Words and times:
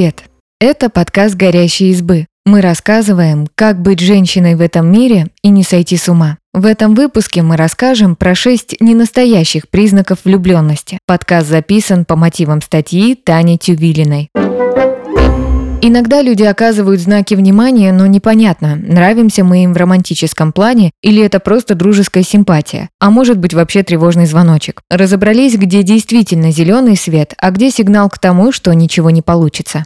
Привет! 0.00 0.24
Это 0.58 0.88
подкаст 0.88 1.34
«Горящие 1.34 1.90
избы». 1.90 2.24
Мы 2.46 2.62
рассказываем, 2.62 3.46
как 3.54 3.82
быть 3.82 4.00
женщиной 4.00 4.54
в 4.54 4.62
этом 4.62 4.90
мире 4.90 5.26
и 5.42 5.50
не 5.50 5.62
сойти 5.62 5.98
с 5.98 6.08
ума. 6.08 6.38
В 6.54 6.64
этом 6.64 6.94
выпуске 6.94 7.42
мы 7.42 7.58
расскажем 7.58 8.16
про 8.16 8.34
шесть 8.34 8.80
ненастоящих 8.80 9.68
признаков 9.68 10.20
влюбленности. 10.24 10.98
Подкаст 11.06 11.48
записан 11.48 12.06
по 12.06 12.16
мотивам 12.16 12.62
статьи 12.62 13.14
Тани 13.14 13.58
Тювилиной. 13.58 14.30
Иногда 15.82 16.20
люди 16.20 16.42
оказывают 16.42 17.00
знаки 17.00 17.34
внимания, 17.34 17.90
но 17.92 18.04
непонятно, 18.04 18.76
нравимся 18.76 19.44
мы 19.44 19.64
им 19.64 19.72
в 19.72 19.78
романтическом 19.78 20.52
плане 20.52 20.90
или 21.00 21.22
это 21.22 21.40
просто 21.40 21.74
дружеская 21.74 22.22
симпатия, 22.22 22.90
а 22.98 23.10
может 23.10 23.38
быть 23.38 23.54
вообще 23.54 23.82
тревожный 23.82 24.26
звоночек. 24.26 24.82
Разобрались, 24.90 25.56
где 25.56 25.82
действительно 25.82 26.52
зеленый 26.52 26.98
свет, 26.98 27.32
а 27.38 27.50
где 27.50 27.70
сигнал 27.70 28.10
к 28.10 28.18
тому, 28.18 28.52
что 28.52 28.74
ничего 28.74 29.08
не 29.08 29.22
получится. 29.22 29.82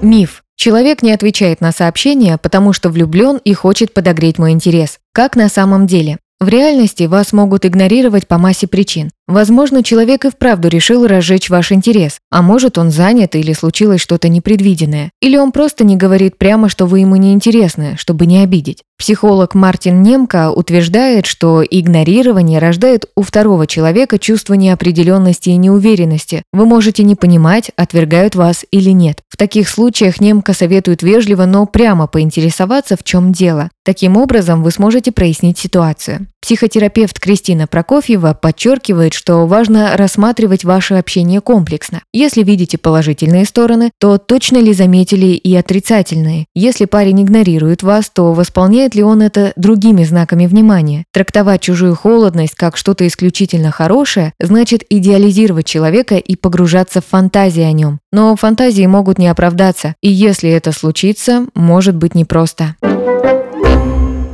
Миф. 0.00 0.42
Человек 0.56 1.02
не 1.02 1.12
отвечает 1.12 1.60
на 1.60 1.70
сообщения, 1.70 2.38
потому 2.38 2.72
что 2.72 2.88
влюблен 2.88 3.38
и 3.44 3.52
хочет 3.52 3.92
подогреть 3.92 4.38
мой 4.38 4.52
интерес. 4.52 4.98
Как 5.12 5.36
на 5.36 5.50
самом 5.50 5.86
деле? 5.86 6.18
В 6.40 6.46
реальности 6.46 7.02
вас 7.02 7.32
могут 7.32 7.66
игнорировать 7.66 8.28
по 8.28 8.38
массе 8.38 8.68
причин. 8.68 9.10
Возможно, 9.26 9.82
человек 9.82 10.24
и 10.24 10.30
вправду 10.30 10.68
решил 10.68 11.04
разжечь 11.04 11.50
ваш 11.50 11.72
интерес, 11.72 12.20
а 12.30 12.42
может 12.42 12.78
он 12.78 12.92
занят 12.92 13.34
или 13.34 13.52
случилось 13.52 14.00
что-то 14.00 14.28
непредвиденное. 14.28 15.10
Или 15.20 15.36
он 15.36 15.50
просто 15.50 15.82
не 15.82 15.96
говорит 15.96 16.38
прямо, 16.38 16.68
что 16.68 16.86
вы 16.86 17.00
ему 17.00 17.16
не 17.16 17.32
интересны, 17.32 17.96
чтобы 17.98 18.26
не 18.26 18.40
обидеть. 18.40 18.84
Психолог 18.98 19.56
Мартин 19.56 20.02
Немка 20.02 20.52
утверждает, 20.52 21.26
что 21.26 21.62
игнорирование 21.62 22.60
рождает 22.60 23.06
у 23.16 23.22
второго 23.22 23.66
человека 23.66 24.20
чувство 24.20 24.54
неопределенности 24.54 25.50
и 25.50 25.56
неуверенности. 25.56 26.44
Вы 26.52 26.66
можете 26.66 27.02
не 27.02 27.16
понимать, 27.16 27.72
отвергают 27.76 28.36
вас 28.36 28.64
или 28.70 28.90
нет. 28.90 29.22
В 29.28 29.36
таких 29.36 29.68
случаях 29.68 30.20
Немка 30.20 30.52
советует 30.52 31.02
вежливо, 31.02 31.46
но 31.46 31.66
прямо 31.66 32.06
поинтересоваться, 32.06 32.96
в 32.96 33.02
чем 33.02 33.32
дело. 33.32 33.70
Таким 33.88 34.18
образом, 34.18 34.62
вы 34.62 34.70
сможете 34.70 35.12
прояснить 35.12 35.56
ситуацию. 35.56 36.26
Психотерапевт 36.42 37.18
Кристина 37.18 37.66
Прокофьева 37.66 38.34
подчеркивает, 38.34 39.14
что 39.14 39.46
важно 39.46 39.96
рассматривать 39.96 40.62
ваше 40.62 40.96
общение 40.96 41.40
комплексно. 41.40 42.02
Если 42.12 42.42
видите 42.42 42.76
положительные 42.76 43.46
стороны, 43.46 43.90
то 43.98 44.18
точно 44.18 44.58
ли 44.58 44.74
заметили 44.74 45.28
и 45.28 45.56
отрицательные? 45.56 46.44
Если 46.54 46.84
парень 46.84 47.22
игнорирует 47.22 47.82
вас, 47.82 48.10
то 48.10 48.34
восполняет 48.34 48.94
ли 48.94 49.02
он 49.02 49.22
это 49.22 49.54
другими 49.56 50.04
знаками 50.04 50.46
внимания? 50.46 51.06
Трактовать 51.14 51.62
чужую 51.62 51.96
холодность 51.96 52.56
как 52.56 52.76
что-то 52.76 53.06
исключительно 53.06 53.70
хорошее 53.70 54.34
значит 54.38 54.84
идеализировать 54.90 55.64
человека 55.64 56.16
и 56.16 56.36
погружаться 56.36 57.00
в 57.00 57.06
фантазии 57.06 57.62
о 57.62 57.72
нем. 57.72 58.00
Но 58.12 58.36
фантазии 58.36 58.84
могут 58.84 59.16
не 59.16 59.28
оправдаться, 59.28 59.94
и 60.02 60.10
если 60.10 60.50
это 60.50 60.72
случится, 60.72 61.46
может 61.54 61.96
быть 61.96 62.14
непросто. 62.14 62.76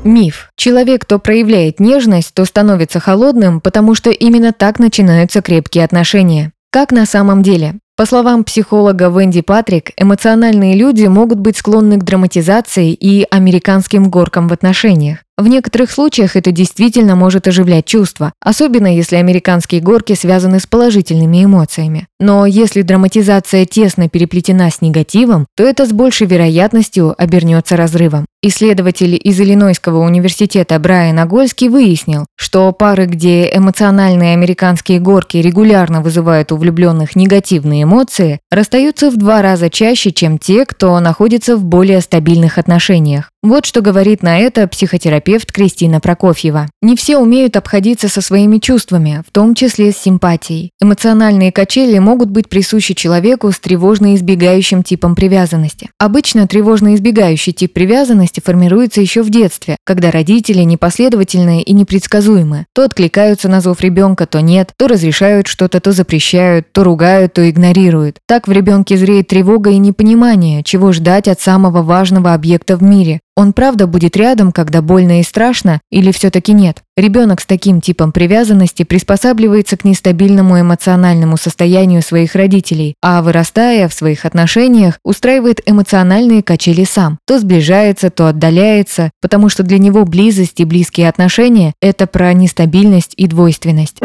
Миф. 0.04 0.50
Человек, 0.56 1.02
кто 1.02 1.18
проявляет 1.18 1.80
нежность, 1.80 2.34
то 2.34 2.44
становится 2.44 3.00
холодным, 3.00 3.60
потому 3.60 3.94
что 3.94 4.10
именно 4.10 4.52
так 4.52 4.78
начинаются 4.78 5.40
крепкие 5.40 5.84
отношения. 5.84 6.52
Как 6.70 6.92
на 6.92 7.06
самом 7.06 7.42
деле? 7.42 7.76
По 7.96 8.06
словам 8.06 8.42
психолога 8.42 9.08
Венди 9.08 9.40
Патрик, 9.40 9.92
эмоциональные 9.96 10.74
люди 10.74 11.06
могут 11.06 11.38
быть 11.38 11.56
склонны 11.56 11.96
к 11.96 12.02
драматизации 12.02 12.92
и 12.92 13.24
американским 13.30 14.10
горкам 14.10 14.48
в 14.48 14.52
отношениях. 14.52 15.18
В 15.36 15.46
некоторых 15.46 15.92
случаях 15.92 16.34
это 16.34 16.50
действительно 16.50 17.14
может 17.14 17.46
оживлять 17.46 17.86
чувства, 17.86 18.32
особенно 18.40 18.92
если 18.92 19.16
американские 19.16 19.80
горки 19.80 20.14
связаны 20.14 20.58
с 20.58 20.66
положительными 20.66 21.44
эмоциями. 21.44 22.08
Но 22.18 22.46
если 22.46 22.82
драматизация 22.82 23.64
тесно 23.64 24.08
переплетена 24.08 24.70
с 24.70 24.80
негативом, 24.80 25.46
то 25.56 25.62
это 25.62 25.86
с 25.86 25.92
большей 25.92 26.26
вероятностью 26.26 27.14
обернется 27.16 27.76
разрывом. 27.76 28.26
Исследователь 28.46 29.18
из 29.24 29.40
Иллинойского 29.40 30.00
университета 30.04 30.78
Брайан 30.78 31.18
Агольский 31.18 31.70
выяснил, 31.70 32.26
что 32.36 32.70
пары, 32.72 33.06
где 33.06 33.50
эмоциональные 33.50 34.34
американские 34.34 35.00
горки 35.00 35.38
регулярно 35.38 36.02
вызывают 36.02 36.52
у 36.52 36.56
влюбленных 36.56 37.16
негативные 37.16 37.84
эмоции, 37.84 38.40
расстаются 38.50 39.10
в 39.10 39.16
два 39.16 39.40
раза 39.40 39.70
чаще, 39.70 40.12
чем 40.12 40.38
те, 40.38 40.66
кто 40.66 41.00
находится 41.00 41.56
в 41.56 41.64
более 41.64 42.02
стабильных 42.02 42.58
отношениях. 42.58 43.30
Вот 43.44 43.66
что 43.66 43.82
говорит 43.82 44.22
на 44.22 44.38
это 44.38 44.66
психотерапевт 44.66 45.52
Кристина 45.52 46.00
Прокофьева. 46.00 46.70
Не 46.80 46.96
все 46.96 47.18
умеют 47.18 47.56
обходиться 47.56 48.08
со 48.08 48.22
своими 48.22 48.56
чувствами, 48.56 49.22
в 49.28 49.30
том 49.32 49.54
числе 49.54 49.92
с 49.92 49.98
симпатией. 49.98 50.70
Эмоциональные 50.80 51.52
качели 51.52 51.98
могут 51.98 52.30
быть 52.30 52.48
присущи 52.48 52.94
человеку 52.94 53.52
с 53.52 53.60
тревожно-избегающим 53.60 54.82
типом 54.82 55.14
привязанности. 55.14 55.90
Обычно 55.98 56.46
тревожно-избегающий 56.46 57.52
тип 57.52 57.74
привязанности 57.74 58.33
формируется 58.40 59.00
еще 59.00 59.22
в 59.22 59.30
детстве, 59.30 59.76
когда 59.84 60.10
родители 60.10 60.62
непоследовательные 60.62 61.62
и 61.62 61.72
непредсказуемые. 61.72 62.66
То 62.74 62.84
откликаются 62.84 63.48
на 63.48 63.60
зов 63.60 63.80
ребенка, 63.80 64.26
то 64.26 64.40
нет, 64.40 64.72
то 64.76 64.88
разрешают 64.88 65.46
что-то, 65.46 65.80
то 65.80 65.92
запрещают, 65.92 66.72
то 66.72 66.84
ругают, 66.84 67.34
то 67.34 67.48
игнорируют. 67.48 68.18
Так 68.26 68.48
в 68.48 68.52
ребенке 68.52 68.96
зреет 68.96 69.28
тревога 69.28 69.70
и 69.70 69.78
непонимание, 69.78 70.62
чего 70.62 70.92
ждать 70.92 71.28
от 71.28 71.40
самого 71.40 71.82
важного 71.82 72.34
объекта 72.34 72.76
в 72.76 72.82
мире 72.82 73.20
он 73.36 73.52
правда 73.52 73.86
будет 73.86 74.16
рядом, 74.16 74.52
когда 74.52 74.80
больно 74.80 75.20
и 75.20 75.22
страшно, 75.22 75.80
или 75.90 76.12
все-таки 76.12 76.52
нет? 76.52 76.82
Ребенок 76.96 77.40
с 77.40 77.46
таким 77.46 77.80
типом 77.80 78.12
привязанности 78.12 78.84
приспосабливается 78.84 79.76
к 79.76 79.84
нестабильному 79.84 80.60
эмоциональному 80.60 81.36
состоянию 81.36 82.02
своих 82.02 82.36
родителей, 82.36 82.94
а 83.02 83.22
вырастая 83.22 83.88
в 83.88 83.94
своих 83.94 84.24
отношениях, 84.24 84.98
устраивает 85.04 85.60
эмоциональные 85.66 86.42
качели 86.42 86.84
сам. 86.84 87.18
То 87.26 87.38
сближается, 87.40 88.10
то 88.10 88.28
отдаляется, 88.28 89.10
потому 89.20 89.48
что 89.48 89.64
для 89.64 89.78
него 89.78 90.04
близость 90.04 90.60
и 90.60 90.64
близкие 90.64 91.08
отношения– 91.08 91.74
это 91.80 92.06
про 92.06 92.32
нестабильность 92.32 93.14
и 93.16 93.26
двойственность. 93.26 93.98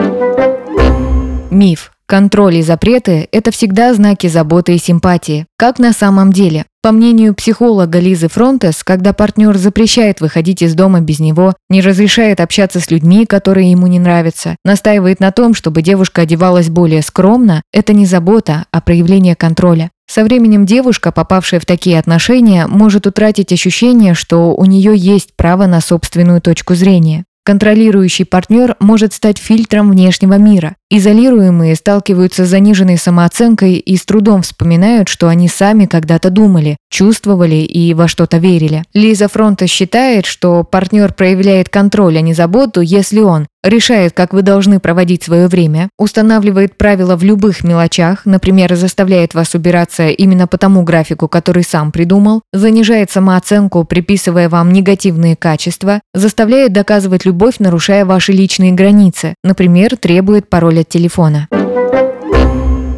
Миф. 1.52 1.92
Контроль 2.10 2.56
и 2.56 2.64
запреты– 2.64 3.30
это 3.32 3.52
всегда 3.52 3.94
знаки 3.94 4.26
заботы 4.26 4.74
и 4.74 4.80
симпатии. 4.80 5.46
Как 5.60 5.78
на 5.78 5.94
самом 5.94 6.34
деле? 6.34 6.66
По 6.82 6.92
мнению 6.92 7.36
психолога 7.36 8.00
Лизы 8.00 8.30
Фронтес, 8.30 8.84
когда 8.84 9.14
партнер 9.14 9.56
запрещает 9.56 10.20
выходить 10.20 10.64
из 10.64 10.74
дома 10.74 11.02
без 11.02 11.20
него, 11.20 11.54
не 11.70 11.82
разрешает 11.82 12.40
общаться 12.40 12.80
с 12.80 12.90
людьми, 12.90 13.28
которые 13.28 13.70
ему 13.70 13.86
не 13.86 14.00
нравятся, 14.00 14.56
настаивает 14.66 15.20
на 15.20 15.32
том, 15.32 15.54
чтобы 15.54 15.84
девушка 15.84 16.24
одевалась 16.24 16.70
более 16.70 17.04
скромно, 17.04 17.62
это 17.72 17.94
не 17.94 18.08
забота, 18.08 18.66
а 18.72 18.82
проявление 18.82 19.36
контроля. 19.36 19.92
Со 20.10 20.24
временем 20.24 20.66
девушка, 20.66 21.12
попавшая 21.12 21.60
в 21.60 21.68
такие 21.68 22.00
отношения, 22.00 22.66
может 22.66 23.06
утратить 23.06 23.54
ощущение, 23.54 24.16
что 24.16 24.56
у 24.56 24.66
нее 24.66 24.98
есть 24.98 25.36
право 25.36 25.68
на 25.68 25.80
собственную 25.80 26.42
точку 26.42 26.74
зрения. 26.74 27.26
Контролирующий 27.46 28.26
партнер 28.26 28.76
может 28.80 29.14
стать 29.14 29.38
фильтром 29.38 29.90
внешнего 29.92 30.36
мира. 30.36 30.76
Изолируемые 30.92 31.76
сталкиваются 31.76 32.46
с 32.46 32.50
заниженной 32.50 32.98
самооценкой 32.98 33.76
и 33.76 33.98
с 33.98 34.06
трудом 34.06 34.42
вспоминают, 34.42 35.08
что 35.08 35.28
они 35.28 35.48
сами 35.48 35.86
когда-то 35.86 36.30
думали, 36.30 36.78
чувствовали 36.92 37.56
и 37.56 37.94
во 37.94 38.08
что-то 38.08 38.38
верили. 38.38 38.84
Лиза 38.94 39.28
Фронта 39.28 39.68
считает, 39.68 40.26
что 40.26 40.64
партнер 40.64 41.14
проявляет 41.14 41.70
контроль, 41.70 42.18
а 42.18 42.22
не 42.22 42.34
заботу, 42.34 42.82
если 42.82 43.20
он 43.20 43.48
решает, 43.64 44.14
как 44.14 44.34
вы 44.34 44.42
должны 44.42 44.80
проводить 44.80 45.24
свое 45.24 45.48
время, 45.48 45.90
устанавливает 45.98 46.78
правила 46.78 47.16
в 47.16 47.24
любых 47.24 47.64
мелочах, 47.64 48.26
например, 48.26 48.76
заставляет 48.76 49.34
вас 49.34 49.56
убираться 49.56 50.08
именно 50.08 50.48
по 50.48 50.58
тому 50.58 50.84
графику, 50.84 51.28
который 51.28 51.64
сам 51.64 51.92
придумал, 51.92 52.42
занижает 52.54 53.12
самооценку, 53.12 53.84
приписывая 53.84 54.50
вам 54.50 54.72
негативные 54.72 55.36
качества, 55.36 56.02
заставляет 56.14 56.74
доказывать 56.74 57.26
любовь, 57.26 57.60
нарушая 57.60 58.06
ваши 58.06 58.32
личные 58.32 58.72
границы, 58.72 59.36
например, 59.44 59.98
требует 59.98 60.50
пароль 60.50 60.80
от 60.80 60.90
телефона. 60.90 61.48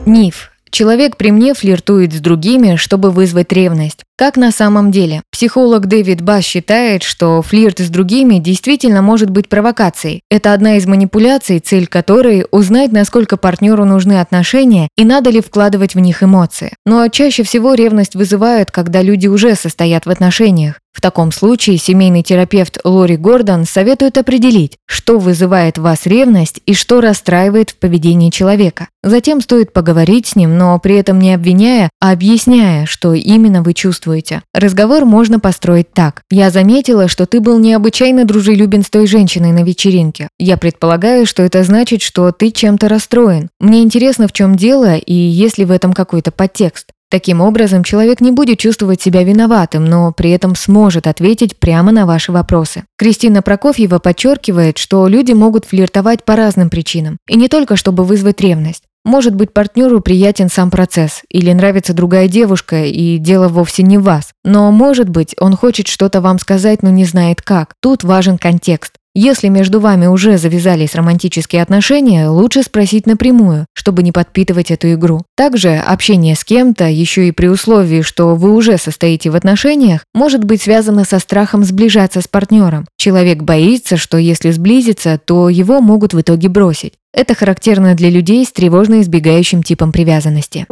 Миф. 0.05 0.51
Человек 0.71 1.17
при 1.17 1.31
мне 1.31 1.53
флиртует 1.53 2.13
с 2.13 2.21
другими, 2.21 2.77
чтобы 2.77 3.11
вызвать 3.11 3.51
ревность. 3.51 4.03
Как 4.21 4.37
на 4.37 4.51
самом 4.51 4.91
деле? 4.91 5.23
Психолог 5.31 5.87
Дэвид 5.87 6.21
Бас 6.21 6.43
считает, 6.43 7.01
что 7.01 7.41
флирт 7.41 7.79
с 7.79 7.89
другими 7.89 8.35
действительно 8.35 9.01
может 9.01 9.31
быть 9.31 9.49
провокацией. 9.49 10.21
Это 10.29 10.53
одна 10.53 10.77
из 10.77 10.85
манипуляций, 10.85 11.57
цель 11.57 11.87
которой– 11.87 12.45
узнать, 12.51 12.91
насколько 12.91 13.35
партнеру 13.35 13.83
нужны 13.83 14.21
отношения 14.21 14.89
и 14.95 15.05
надо 15.05 15.31
ли 15.31 15.41
вкладывать 15.41 15.95
в 15.95 15.99
них 15.99 16.21
эмоции. 16.21 16.73
Но 16.85 17.07
чаще 17.07 17.41
всего 17.41 17.73
ревность 17.73 18.13
вызывают, 18.13 18.69
когда 18.69 19.01
люди 19.01 19.25
уже 19.25 19.55
состоят 19.55 20.05
в 20.05 20.11
отношениях. 20.11 20.75
В 20.93 20.99
таком 20.99 21.31
случае 21.31 21.77
семейный 21.77 22.21
терапевт 22.21 22.77
Лори 22.83 23.15
Гордон 23.15 23.65
советует 23.65 24.17
определить, 24.17 24.77
что 24.85 25.19
вызывает 25.19 25.77
в 25.77 25.83
вас 25.83 26.05
ревность 26.05 26.59
и 26.65 26.73
что 26.73 26.99
расстраивает 26.99 27.69
в 27.69 27.77
поведении 27.77 28.29
человека. 28.29 28.89
Затем 29.01 29.39
стоит 29.39 29.71
поговорить 29.71 30.27
с 30.27 30.35
ним, 30.35 30.57
но 30.57 30.77
при 30.79 30.95
этом 30.95 31.17
не 31.17 31.33
обвиняя, 31.33 31.89
а 32.01 32.11
объясняя, 32.11 32.85
что 32.85 33.13
именно 33.13 33.63
вы 33.63 33.73
чувствуете. 33.73 34.10
Разговор 34.53 35.05
можно 35.05 35.39
построить 35.39 35.93
так. 35.93 36.23
«Я 36.29 36.49
заметила, 36.49 37.07
что 37.07 37.25
ты 37.25 37.39
был 37.39 37.59
необычайно 37.59 38.25
дружелюбен 38.25 38.83
с 38.83 38.89
той 38.89 39.07
женщиной 39.07 39.51
на 39.51 39.63
вечеринке. 39.63 40.27
Я 40.39 40.57
предполагаю, 40.57 41.25
что 41.25 41.43
это 41.43 41.63
значит, 41.63 42.01
что 42.01 42.31
ты 42.31 42.51
чем-то 42.51 42.87
расстроен. 42.89 43.49
Мне 43.59 43.81
интересно, 43.83 44.27
в 44.27 44.33
чем 44.33 44.55
дело 44.55 44.95
и 44.95 45.13
есть 45.13 45.57
ли 45.57 45.65
в 45.65 45.71
этом 45.71 45.93
какой-то 45.93 46.31
подтекст. 46.31 46.87
Таким 47.11 47.41
образом, 47.41 47.83
человек 47.83 48.21
не 48.21 48.31
будет 48.31 48.59
чувствовать 48.59 49.01
себя 49.01 49.23
виноватым, 49.23 49.83
но 49.83 50.13
при 50.13 50.31
этом 50.31 50.55
сможет 50.55 51.07
ответить 51.07 51.57
прямо 51.57 51.91
на 51.91 52.05
ваши 52.05 52.31
вопросы. 52.31 52.85
Кристина 52.97 53.41
Прокофьева 53.41 53.99
подчеркивает, 53.99 54.77
что 54.77 55.05
люди 55.09 55.33
могут 55.33 55.65
флиртовать 55.65 56.23
по 56.23 56.37
разным 56.37 56.69
причинам, 56.69 57.17
и 57.27 57.35
не 57.35 57.49
только 57.49 57.75
чтобы 57.75 58.05
вызвать 58.05 58.39
ревность. 58.39 58.83
Может 59.03 59.35
быть, 59.35 59.51
партнеру 59.51 59.99
приятен 59.99 60.47
сам 60.47 60.69
процесс, 60.69 61.23
или 61.29 61.51
нравится 61.51 61.93
другая 61.93 62.27
девушка, 62.27 62.85
и 62.85 63.17
дело 63.17 63.47
вовсе 63.47 63.81
не 63.81 63.97
в 63.97 64.03
вас. 64.03 64.31
Но, 64.43 64.71
может 64.71 65.09
быть, 65.09 65.35
он 65.39 65.55
хочет 65.55 65.87
что-то 65.87 66.21
вам 66.21 66.37
сказать, 66.37 66.83
но 66.83 66.91
не 66.91 67.05
знает 67.05 67.41
как. 67.41 67.73
Тут 67.81 68.03
важен 68.03 68.37
контекст. 68.37 69.00
Если 69.13 69.49
между 69.49 69.81
вами 69.81 70.05
уже 70.05 70.37
завязались 70.37 70.95
романтические 70.95 71.61
отношения, 71.61 72.29
лучше 72.29 72.63
спросить 72.63 73.05
напрямую, 73.05 73.65
чтобы 73.73 74.03
не 74.03 74.13
подпитывать 74.13 74.71
эту 74.71 74.93
игру. 74.93 75.19
Также 75.35 75.75
общение 75.75 76.33
с 76.33 76.45
кем-то, 76.45 76.87
еще 76.87 77.27
и 77.27 77.33
при 77.33 77.47
условии, 77.47 78.03
что 78.03 78.35
вы 78.35 78.55
уже 78.55 78.77
состоите 78.77 79.29
в 79.29 79.35
отношениях, 79.35 80.05
может 80.13 80.45
быть 80.45 80.61
связано 80.61 81.03
со 81.03 81.19
страхом 81.19 81.65
сближаться 81.65 82.21
с 82.21 82.29
партнером. 82.29 82.87
Человек 82.95 83.43
боится, 83.43 83.97
что 83.97 84.17
если 84.17 84.51
сблизиться, 84.51 85.19
то 85.23 85.49
его 85.49 85.81
могут 85.81 86.13
в 86.13 86.21
итоге 86.21 86.47
бросить. 86.47 86.93
Это 87.13 87.35
характерно 87.35 87.95
для 87.95 88.09
людей 88.09 88.45
с 88.45 88.51
тревожно 88.53 89.01
избегающим 89.01 89.61
типом 89.61 89.91
привязанности. 89.91 90.65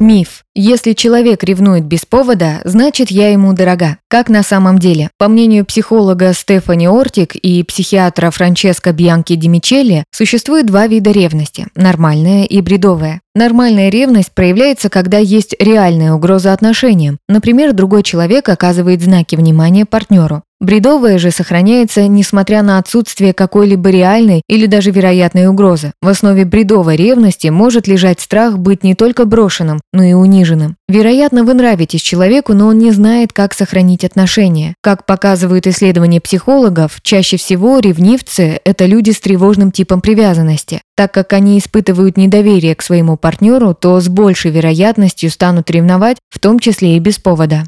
Миф. 0.00 0.44
Если 0.54 0.94
человек 0.94 1.44
ревнует 1.44 1.84
без 1.84 2.06
повода, 2.06 2.62
значит 2.64 3.10
я 3.10 3.32
ему 3.32 3.52
дорога. 3.52 3.98
Как 4.08 4.30
на 4.30 4.42
самом 4.42 4.78
деле? 4.78 5.10
По 5.18 5.28
мнению 5.28 5.66
психолога 5.66 6.32
Стефани 6.32 6.88
Ортик 6.88 7.36
и 7.36 7.62
психиатра 7.62 8.30
Франческо 8.30 8.92
Бьянки 8.92 9.36
Димичелли, 9.36 10.04
существует 10.10 10.64
два 10.64 10.86
вида 10.86 11.10
ревности– 11.10 11.66
нормальная 11.74 12.44
и 12.44 12.62
бредовая. 12.62 13.20
Нормальная 13.34 13.90
ревность 13.90 14.32
проявляется, 14.32 14.88
когда 14.88 15.18
есть 15.18 15.54
реальная 15.60 16.14
угроза 16.14 16.54
отношениям. 16.54 17.18
Например, 17.28 17.74
другой 17.74 18.02
человек 18.02 18.48
оказывает 18.48 19.02
знаки 19.02 19.36
внимания 19.36 19.84
партнеру. 19.84 20.42
Бредовая 20.60 21.18
же 21.18 21.30
сохраняется, 21.30 22.06
несмотря 22.06 22.62
на 22.62 22.76
отсутствие 22.76 23.32
какой-либо 23.32 23.88
реальной 23.88 24.42
или 24.46 24.66
даже 24.66 24.90
вероятной 24.90 25.46
угрозы. 25.46 25.92
В 26.02 26.08
основе 26.08 26.44
бредовой 26.44 26.96
ревности 26.96 27.48
может 27.48 27.86
лежать 27.86 28.20
страх 28.20 28.58
быть 28.58 28.84
не 28.84 28.94
только 28.94 29.24
брошенным, 29.24 29.80
но 29.94 30.02
и 30.02 30.12
униженным. 30.12 30.76
Вероятно, 30.86 31.44
вы 31.44 31.54
нравитесь 31.54 32.02
человеку, 32.02 32.52
но 32.52 32.66
он 32.66 32.78
не 32.78 32.90
знает, 32.90 33.32
как 33.32 33.54
сохранить 33.54 34.04
отношения. 34.04 34.74
Как 34.82 35.06
показывают 35.06 35.66
исследования 35.66 36.20
психологов, 36.20 37.00
чаще 37.02 37.38
всего 37.38 37.78
ревнивцы– 37.78 38.60
это 38.64 38.84
люди 38.84 39.12
с 39.12 39.20
тревожным 39.20 39.72
типом 39.72 40.02
привязанности. 40.02 40.82
Так 40.94 41.14
как 41.14 41.32
они 41.32 41.58
испытывают 41.58 42.18
недоверие 42.18 42.74
к 42.74 42.82
своему 42.82 43.16
партнеру, 43.16 43.72
то 43.72 43.98
с 43.98 44.08
большей 44.08 44.50
вероятностью 44.50 45.30
станут 45.30 45.70
ревновать, 45.70 46.18
в 46.28 46.38
том 46.38 46.58
числе 46.58 46.96
и 46.96 47.00
без 47.00 47.18
повода. 47.18 47.64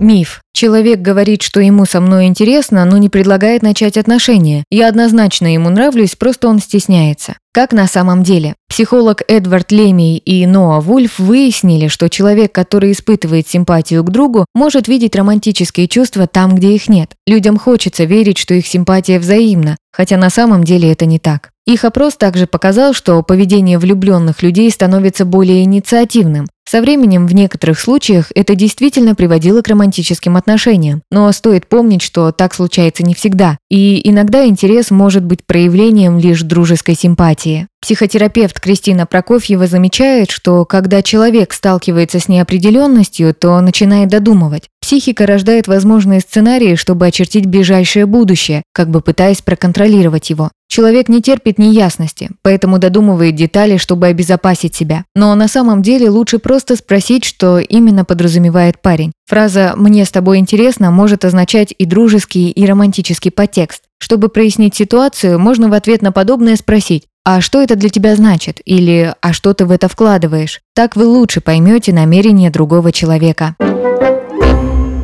Миф. 0.00 0.40
Человек 0.54 1.00
говорит, 1.00 1.42
что 1.42 1.60
ему 1.60 1.84
со 1.84 2.00
мной 2.00 2.26
интересно, 2.26 2.84
но 2.86 2.96
не 2.96 3.10
предлагает 3.10 3.62
начать 3.62 3.98
отношения. 3.98 4.64
Я 4.70 4.88
однозначно 4.88 5.52
ему 5.52 5.68
нравлюсь, 5.68 6.16
просто 6.16 6.48
он 6.48 6.58
стесняется. 6.58 7.36
Как 7.52 7.72
на 7.72 7.86
самом 7.86 8.22
деле? 8.22 8.54
Психолог 8.68 9.22
Эдвард 9.28 9.72
Лемий 9.72 10.16
и 10.16 10.46
Ноа 10.46 10.80
Вульф 10.80 11.18
выяснили, 11.18 11.88
что 11.88 12.08
человек, 12.08 12.52
который 12.52 12.92
испытывает 12.92 13.46
симпатию 13.46 14.02
к 14.02 14.10
другу, 14.10 14.46
может 14.54 14.88
видеть 14.88 15.16
романтические 15.16 15.86
чувства 15.86 16.26
там, 16.26 16.54
где 16.54 16.74
их 16.74 16.88
нет. 16.88 17.10
Людям 17.26 17.58
хочется 17.58 18.04
верить, 18.04 18.38
что 18.38 18.54
их 18.54 18.66
симпатия 18.66 19.18
взаимна, 19.18 19.76
хотя 19.92 20.16
на 20.16 20.30
самом 20.30 20.64
деле 20.64 20.90
это 20.92 21.04
не 21.04 21.18
так. 21.18 21.50
Их 21.66 21.84
опрос 21.84 22.16
также 22.16 22.46
показал, 22.46 22.94
что 22.94 23.22
поведение 23.22 23.78
влюбленных 23.78 24.42
людей 24.42 24.70
становится 24.70 25.24
более 25.24 25.62
инициативным. 25.64 26.46
Со 26.70 26.80
временем 26.80 27.26
в 27.26 27.34
некоторых 27.34 27.80
случаях 27.80 28.30
это 28.32 28.54
действительно 28.54 29.16
приводило 29.16 29.60
к 29.60 29.66
романтическим 29.66 30.36
отношениям, 30.36 31.02
но 31.10 31.32
стоит 31.32 31.66
помнить, 31.66 32.00
что 32.00 32.30
так 32.30 32.54
случается 32.54 33.02
не 33.02 33.12
всегда, 33.12 33.58
и 33.68 34.08
иногда 34.08 34.46
интерес 34.46 34.92
может 34.92 35.24
быть 35.24 35.44
проявлением 35.44 36.20
лишь 36.20 36.42
дружеской 36.42 36.94
симпатии. 36.94 37.66
Психотерапевт 37.82 38.60
Кристина 38.60 39.04
Прокофьева 39.04 39.66
замечает, 39.66 40.30
что 40.30 40.64
когда 40.64 41.02
человек 41.02 41.54
сталкивается 41.54 42.20
с 42.20 42.28
неопределенностью, 42.28 43.34
то 43.34 43.60
начинает 43.60 44.10
додумывать. 44.10 44.68
Психика 44.90 45.24
рождает 45.24 45.68
возможные 45.68 46.18
сценарии, 46.18 46.74
чтобы 46.74 47.06
очертить 47.06 47.46
ближайшее 47.46 48.06
будущее, 48.06 48.64
как 48.74 48.90
бы 48.90 49.00
пытаясь 49.00 49.40
проконтролировать 49.40 50.30
его. 50.30 50.50
Человек 50.66 51.08
не 51.08 51.22
терпит 51.22 51.60
неясности, 51.60 52.30
поэтому 52.42 52.80
додумывает 52.80 53.36
детали, 53.36 53.76
чтобы 53.76 54.08
обезопасить 54.08 54.74
себя. 54.74 55.04
Но 55.14 55.32
на 55.36 55.46
самом 55.46 55.82
деле 55.82 56.10
лучше 56.10 56.40
просто 56.40 56.74
спросить, 56.74 57.24
что 57.24 57.60
именно 57.60 58.04
подразумевает 58.04 58.82
парень. 58.82 59.12
Фраза 59.28 59.74
«мне 59.76 60.04
с 60.04 60.10
тобой 60.10 60.38
интересно» 60.38 60.90
может 60.90 61.24
означать 61.24 61.72
и 61.78 61.84
дружеский, 61.84 62.50
и 62.50 62.66
романтический 62.66 63.30
подтекст. 63.30 63.84
Чтобы 64.00 64.28
прояснить 64.28 64.74
ситуацию, 64.74 65.38
можно 65.38 65.68
в 65.68 65.72
ответ 65.72 66.02
на 66.02 66.10
подобное 66.10 66.56
спросить 66.56 67.04
«А 67.24 67.40
что 67.40 67.62
это 67.62 67.76
для 67.76 67.90
тебя 67.90 68.16
значит?» 68.16 68.60
или 68.64 69.14
«А 69.20 69.32
что 69.32 69.54
ты 69.54 69.66
в 69.66 69.70
это 69.70 69.86
вкладываешь?» 69.86 70.58
Так 70.74 70.96
вы 70.96 71.04
лучше 71.04 71.40
поймете 71.40 71.92
намерение 71.92 72.50
другого 72.50 72.90
человека. 72.90 73.54